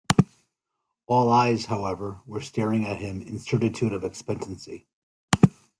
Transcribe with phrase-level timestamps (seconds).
[1.05, 4.87] All eyes, however, were staring at him in certitude of expectancy.